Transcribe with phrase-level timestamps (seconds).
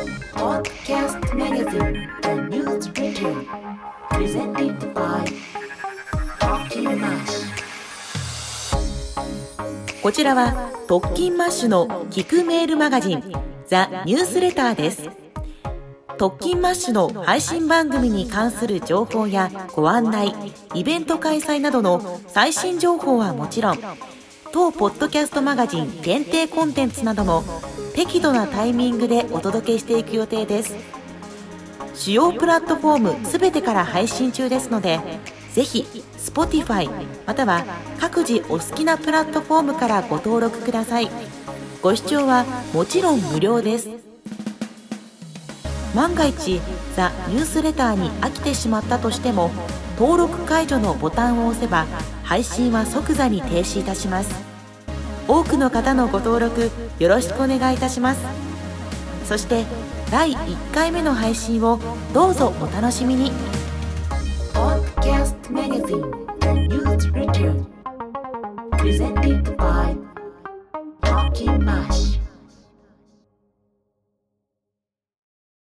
[0.00, 3.46] Podcast Magazine The Newsletter
[4.08, 5.24] Presented by
[6.38, 7.44] Talking Mash.
[10.02, 13.22] こちらは特勤マッシュの聞くメールマガジン
[13.66, 15.10] The Newsletter です。
[16.16, 20.34] 特勤マッシュの配信番組に関する情報やご案内
[20.74, 23.78] イベント開催などの最新情報はもちろん
[24.52, 27.44] 当ポッドキャストマガジン限定コンテンツなども
[27.94, 30.74] 適度なタイミングでお届けしていく予定です。
[31.94, 35.00] 主要プラットフォーム全てから配信中ですので
[35.52, 35.84] ぜひ
[36.16, 36.88] Spotify
[37.26, 37.64] または
[37.98, 41.10] 各自お好きなプラットフォームからご登録ください。
[41.82, 43.88] ご視聴はもちろん無料です。
[45.94, 46.60] 万が一
[46.94, 49.50] ザ・ニュースレターに飽きてしまったとしても
[49.98, 51.86] 登録解除のボタンを押せば
[52.22, 54.49] 配信は即座に停止いたします。
[55.30, 58.20] 多くの方のご登録よろしくお願いいたします。
[59.24, 59.64] そして
[60.10, 61.78] 第1回目の配信を
[62.12, 63.30] どうぞお楽しみに。
[68.80, 69.94] Presented by
[71.02, 71.58] Talking